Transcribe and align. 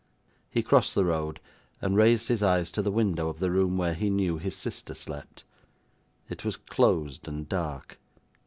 He 0.49 0.63
crossed 0.63 0.95
the 0.95 1.05
road, 1.05 1.39
and 1.79 1.95
raised 1.95 2.27
his 2.27 2.41
eyes 2.41 2.71
to 2.71 2.81
the 2.81 2.89
window 2.89 3.29
of 3.29 3.37
the 3.37 3.51
room 3.51 3.77
where 3.77 3.93
he 3.93 4.09
knew 4.09 4.39
his 4.39 4.57
sister 4.57 4.95
slept. 4.95 5.43
It 6.27 6.43
was 6.43 6.57
closed 6.57 7.27
and 7.27 7.47
dark. 7.47 7.99